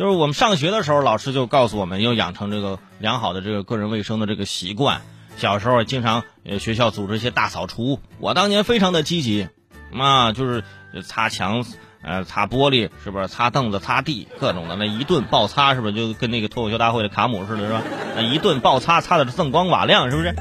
[0.00, 5.02] 就是我们上学的时候，老师就告诉我们要养成这个良好的这个个人卫生的这个习惯。
[5.36, 9.46] 小时候经常呃学校组织一些大扫除，我当年非常的积极，
[9.92, 10.64] 啊，就是
[11.04, 11.66] 擦墙。
[12.02, 13.28] 呃，擦玻璃是不是？
[13.28, 17.82] 擦凳子、擦地，各种的那一顿暴擦，是不是就跟那个脱口秀大会的卡姆似的，是吧？
[18.22, 20.34] 一顿暴擦，擦的锃光瓦亮，是不是？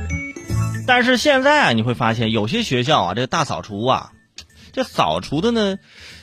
[0.87, 4.13] 但是现在啊，你会发现有些学校啊，这个大扫除啊，
[4.71, 5.75] 这扫除的呢，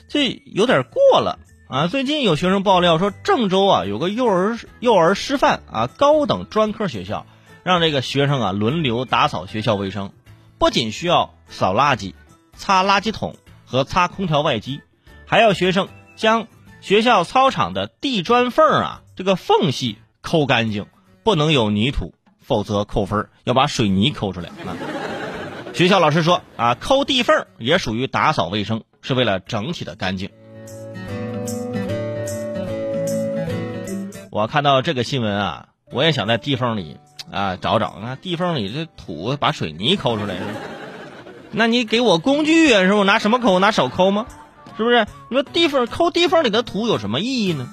[0.09, 1.39] 这有点过了
[1.69, 1.87] 啊。
[1.89, 7.27] 最近有学生爆料说，郑州啊有个幼儿幼儿师范啊高等专科学校，
[7.63, 10.13] 让这个学生啊轮流打扫学校卫生，
[10.59, 12.15] 不仅需要扫垃圾、
[12.55, 14.81] 擦垃圾桶和擦空调外机。
[15.27, 16.47] 还要学生将
[16.81, 20.87] 学校操场的地砖缝啊，这个缝隙抠干净，
[21.25, 24.77] 不能有泥土，否则扣分要把水泥抠出来啊。
[25.75, 30.31] 学校老师说啊，抠地缝也属于打扫卫生，是为了整体的干净。
[34.31, 36.99] 我看到这个新闻啊，我也想在地缝里
[37.31, 40.35] 啊找找，那地缝里这土把水泥抠出来，
[41.53, 43.05] 那你给我工具啊，是不？
[43.05, 43.59] 拿什么抠？
[43.59, 44.27] 拿手抠吗？
[44.77, 45.07] 是不是？
[45.31, 47.69] 你说地缝抠地缝里的土有什么意义呢？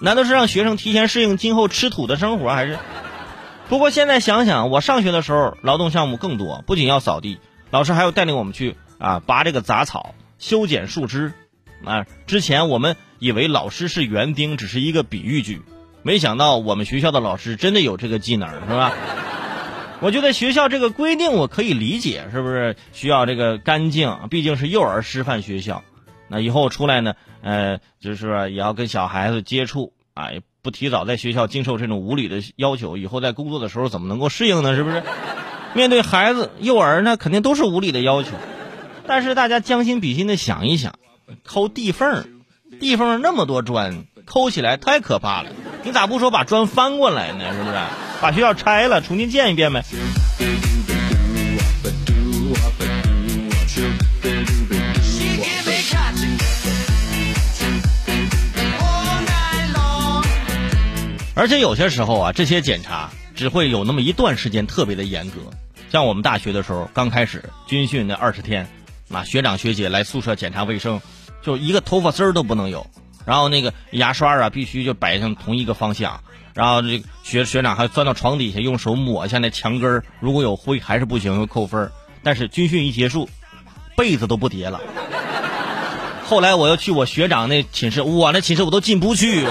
[0.00, 2.78] 难道是让学生提前适应今后吃土的生活，还是？
[3.68, 11.32] 不过现在想想，我上学的时候劳动项目更多，不仅要扫地，老师还要带领我们去啊拔这个杂草、修剪树枝。
[11.84, 15.60] 啊，之前我们以为老师是园丁，只是一个比喻句，
[16.06, 18.92] 没想到我们学校的老师真的有这个技能，是吧？
[19.98, 24.16] 我觉得学校这个规定我可以理解，是不是需要这个干净？
[24.30, 25.82] 毕竟是幼儿师范学校。
[26.28, 30.28] 那以后出来呢，呃，就是也要跟小孩子接触啊，
[30.62, 34.76] 不提早在学校经受这种无理的要求，以后在工作的时候怎么能够适应呢？
[34.76, 35.02] 是不是？
[35.74, 38.28] 面对孩子、幼儿呢，肯定都是无理的要求。
[39.08, 41.00] 但是大家将心比心的想一想，
[41.42, 42.28] 抠地缝，
[42.78, 45.50] 地缝那么多砖，抠起来太可怕了。
[45.86, 47.52] 你咋不说把砖翻过来呢？
[47.52, 47.76] 是不是？
[48.20, 49.84] 把学校拆了，重新建一遍呗。
[61.36, 65.38] 而且有些时候啊，这些检查只会有那么一段时间特别的严格。
[65.92, 68.66] 像我们大学的时候，刚开始军训那二十天，
[69.12, 71.00] 啊，学长学姐来宿舍检查卫生，
[71.42, 72.84] 就一个头发丝儿都不能有。
[73.26, 76.20] 然后那个牙刷啊，必须就摆向同一个方向。
[76.54, 81.90] 然后这学学长还钻到床底下，用手抹一下那墙根儿，如果有灰还是不行，会扣分。
[82.22, 83.28] 但是军训一结束，
[83.94, 84.80] 被子都不叠了。
[86.24, 89.46] 后来我又去我学长那寝室，我，那寝室我都进不去。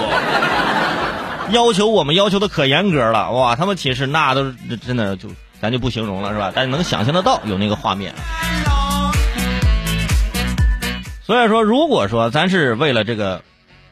[1.50, 3.54] 要求我们要求的可严格了，哇！
[3.54, 5.28] 他们寝室那都是真的，就
[5.60, 6.50] 咱就不形容了，是吧？
[6.52, 8.12] 但是能想象得到有那个画面。
[11.22, 13.42] 所以说，如果说咱是为了这个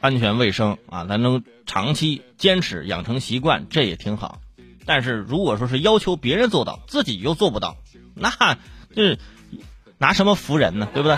[0.04, 4.38] 安全卫生啊，咱能长期坚持养成习惯，这也挺好。
[4.84, 7.78] 但是如果说是要求别人做到，自己又做不到，
[8.12, 8.58] 那
[8.94, 9.18] 这
[9.96, 10.86] 拿什么服人呢？
[10.92, 11.16] 对不对？